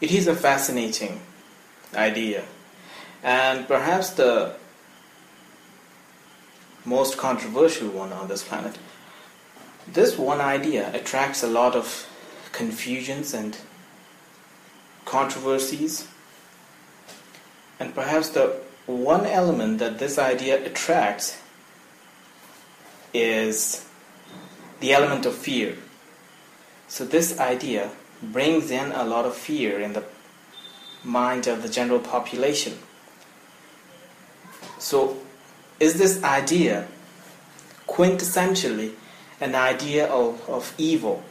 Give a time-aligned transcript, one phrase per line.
[0.00, 1.20] It is a fascinating
[1.94, 2.44] idea,
[3.22, 4.54] and perhaps the
[6.84, 8.78] most controversial one on this planet.
[9.90, 12.08] This one idea attracts a lot of
[12.52, 13.56] confusions and
[15.04, 16.06] controversies,
[17.80, 21.40] and perhaps the one element that this idea attracts
[23.14, 23.86] is
[24.80, 25.76] the element of fear.
[26.86, 27.90] So, this idea
[28.22, 30.04] brings in a lot of fear in the
[31.04, 32.78] mind of the general population.
[34.78, 35.18] So,
[35.78, 36.88] is this idea
[37.86, 38.92] quintessentially
[39.40, 41.22] an idea of, of evil?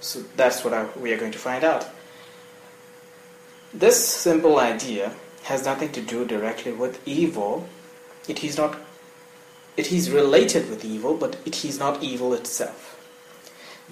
[0.00, 1.88] So, that's what I, we are going to find out.
[3.72, 5.12] This simple idea
[5.44, 7.68] has nothing to do directly with evil.
[8.28, 8.76] It is not
[9.78, 12.97] it is related with evil, but it is not evil itself.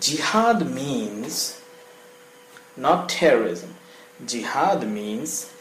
[0.01, 1.61] Jihad means
[2.77, 3.75] not terrorism.
[4.25, 5.53] Jihad means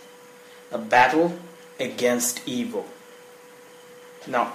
[0.72, 1.38] a battle
[1.80, 2.86] against evil.
[4.28, 4.54] Now,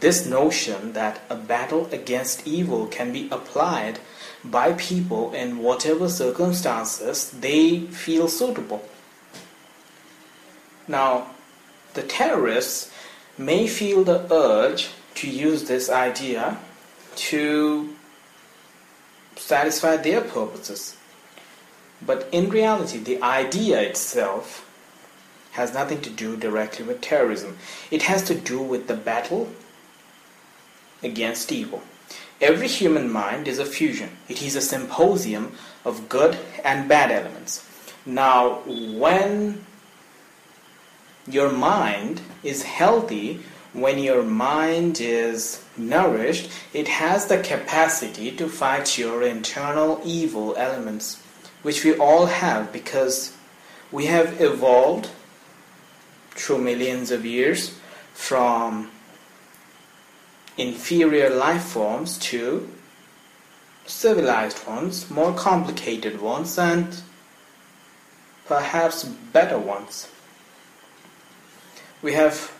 [0.00, 4.00] this notion that a battle against evil can be applied
[4.44, 8.86] by people in whatever circumstances they feel suitable.
[10.86, 11.28] Now,
[11.94, 12.90] the terrorists
[13.38, 16.58] may feel the urge to use this idea
[17.16, 17.94] to
[19.44, 20.96] satisfy their purposes.
[22.04, 24.68] But in reality, the idea itself
[25.52, 27.58] has nothing to do directly with terrorism.
[27.90, 29.50] It has to do with the battle
[31.02, 31.82] against evil.
[32.40, 35.52] Every human mind is a fusion, it is a symposium
[35.84, 37.68] of good and bad elements.
[38.04, 39.64] Now, when
[41.26, 43.40] your mind is healthy,
[43.74, 51.20] when your mind is nourished, it has the capacity to fight your internal evil elements,
[51.62, 53.36] which we all have because
[53.90, 55.10] we have evolved
[56.30, 57.78] through millions of years
[58.12, 58.90] from
[60.56, 62.68] inferior life forms to
[63.86, 67.02] civilized ones, more complicated ones, and
[68.46, 70.08] perhaps better ones.
[72.02, 72.52] We have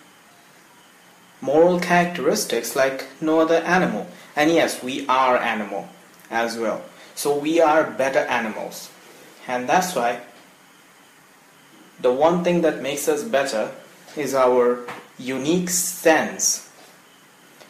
[1.45, 4.07] moral characteristics like no other animal.
[4.35, 5.87] And yes, we are animal
[6.31, 6.81] as well.
[7.13, 8.89] So we are better animals.
[9.47, 10.21] And that's why
[12.01, 13.71] the one thing that makes us better
[14.17, 14.79] is our
[15.19, 16.69] unique sense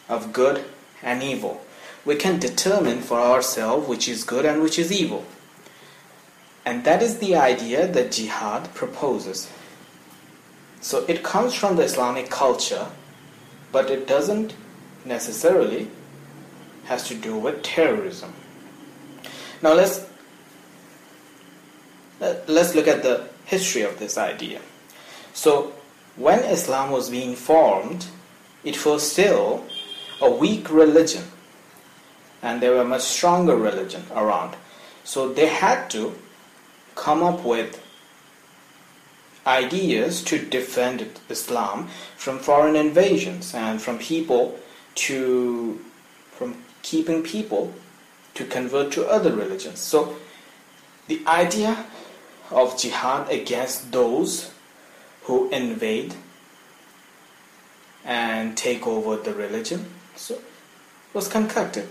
[0.08, 0.64] of good
[1.02, 1.60] and evil.
[2.04, 5.24] We can determine for ourselves which is good and which is evil.
[6.64, 9.50] And that is the idea that jihad proposes.
[10.80, 12.88] So it comes from the Islamic culture
[13.76, 14.54] but it doesn't
[15.04, 15.90] necessarily
[16.86, 18.32] has to do with terrorism.
[19.60, 19.98] Now let's
[22.22, 24.62] uh, let's look at the history of this idea.
[25.34, 25.74] So
[26.16, 28.06] when Islam was being formed,
[28.64, 29.66] it was still
[30.22, 31.24] a weak religion
[32.42, 34.56] and there were much stronger religion around.
[35.04, 36.14] So they had to
[36.94, 37.78] come up with
[39.46, 44.58] ideas to defend Islam from foreign invasions and from people
[44.96, 45.80] to
[46.32, 47.72] from keeping people
[48.34, 49.80] to convert to other religions.
[49.80, 50.16] So
[51.08, 51.86] the idea
[52.50, 54.52] of jihad against those
[55.22, 56.14] who invade
[58.04, 60.38] and take over the religion so
[61.12, 61.88] was concocted.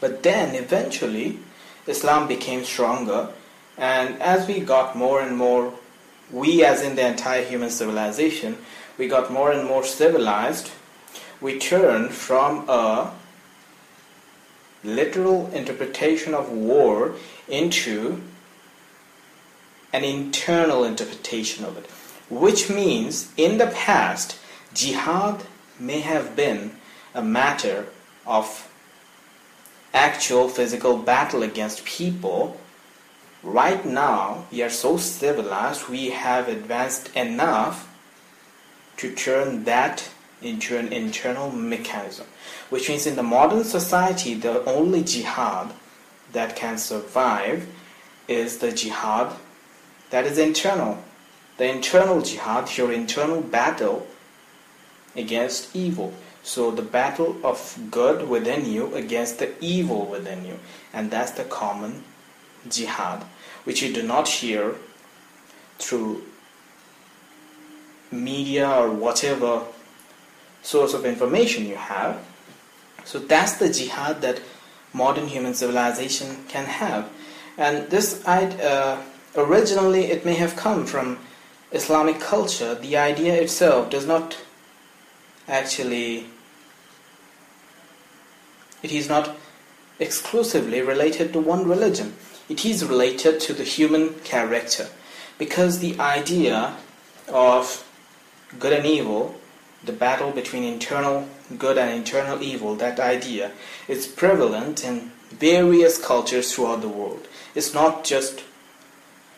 [0.00, 1.38] But then eventually
[1.86, 3.28] Islam became stronger
[3.78, 5.72] and as we got more and more
[6.32, 8.58] we as in the entire human civilization,
[8.98, 10.70] we got more and more civilized.
[11.40, 13.12] We turned from a
[14.84, 17.14] literal interpretation of war
[17.48, 18.22] into
[19.92, 21.86] an internal interpretation of it.
[22.30, 24.38] Which means in the past,
[24.72, 25.42] jihad
[25.78, 26.76] may have been
[27.14, 27.86] a matter
[28.26, 28.70] of
[29.92, 32.60] actual physical battle against people
[33.42, 37.86] right now we are so civilized we have advanced enough
[38.96, 40.10] to turn that
[40.42, 42.26] into an internal mechanism
[42.68, 45.72] which means in the modern society the only jihad
[46.32, 47.66] that can survive
[48.28, 49.34] is the jihad
[50.10, 50.98] that is internal.
[51.56, 54.06] The internal jihad your internal battle
[55.16, 56.12] against evil.
[56.42, 60.58] So the battle of good within you against the evil within you.
[60.92, 62.04] And that's the common
[62.68, 63.24] jihad,
[63.64, 64.74] which you do not hear
[65.78, 66.22] through
[68.10, 69.62] media or whatever
[70.62, 72.22] source of information you have.
[73.04, 74.40] So that's the jihad that
[74.92, 77.08] modern human civilization can have.
[77.56, 79.02] And this uh,
[79.36, 81.18] originally it may have come from
[81.72, 82.74] Islamic culture.
[82.74, 84.38] The idea itself does not
[85.48, 86.26] actually
[88.82, 89.36] it is not
[90.00, 92.14] exclusively related to one religion.
[92.48, 94.88] It is related to the human character
[95.38, 96.74] because the idea
[97.28, 97.86] of
[98.58, 99.36] good and evil,
[99.84, 103.52] the battle between internal good and internal evil, that idea
[103.86, 107.28] is prevalent in various cultures throughout the world.
[107.54, 108.42] It's not just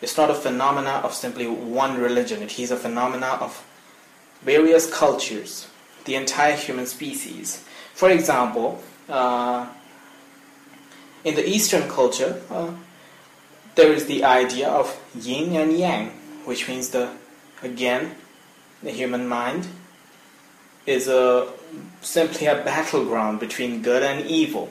[0.00, 2.42] it's not a phenomena of simply one religion.
[2.42, 3.64] It is a phenomena of
[4.42, 5.68] various cultures,
[6.06, 7.64] the entire human species.
[7.94, 9.68] For example, uh,
[11.24, 12.70] in the Eastern culture, uh,
[13.74, 16.08] there is the idea of yin and yang,
[16.44, 17.10] which means the
[17.62, 18.14] again
[18.82, 19.68] the human mind
[20.86, 21.48] is a
[22.00, 24.68] simply a battleground between good and evil.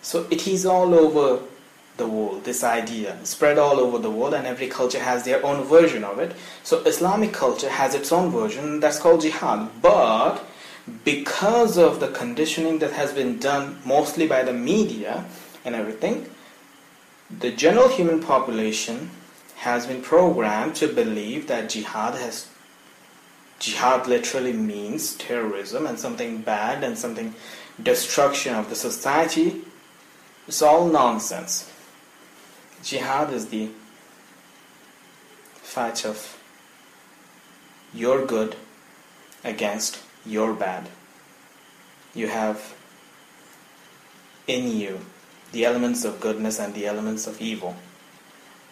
[0.00, 1.42] So it is all over
[1.98, 5.64] the world, this idea, spread all over the world, and every culture has their own
[5.64, 6.34] version of it.
[6.62, 9.68] So Islamic culture has its own version, that's called jihad.
[9.82, 10.44] But
[11.04, 15.24] because of the conditioning that has been done mostly by the media
[15.68, 16.28] and everything,
[17.30, 19.10] the general human population
[19.56, 22.48] has been programmed to believe that jihad has
[23.58, 27.34] jihad literally means terrorism and something bad and something
[27.82, 29.60] destruction of the society.
[30.46, 31.70] It's all nonsense.
[32.82, 33.68] Jihad is the
[35.74, 36.38] fight of
[37.92, 38.56] your good
[39.44, 40.88] against your bad.
[42.14, 42.74] You have
[44.46, 45.00] in you
[45.52, 47.76] the elements of goodness and the elements of evil.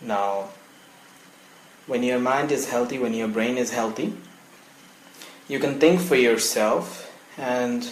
[0.00, 0.50] Now
[1.87, 4.12] when your mind is healthy when your brain is healthy
[5.49, 7.88] you can think for yourself and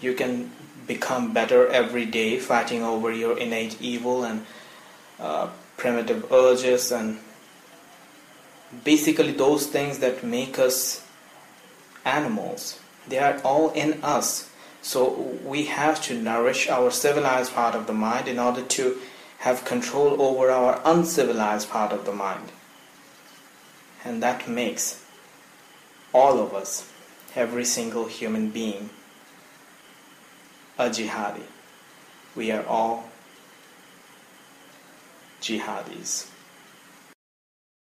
[0.00, 0.50] you can
[0.86, 4.44] become better every day fighting over your innate evil and
[5.18, 7.18] uh, primitive urges and
[8.84, 11.06] basically those things that make us
[12.04, 12.78] animals.
[13.08, 14.49] They are all in us
[14.82, 18.98] so we have to nourish our civilized part of the mind in order to
[19.38, 22.52] have control over our uncivilized part of the mind
[24.04, 25.04] and that makes
[26.12, 26.90] all of us,
[27.34, 28.90] every single human being,
[30.78, 31.42] a jihadi.
[32.34, 33.10] We are all
[35.40, 36.29] jihadis.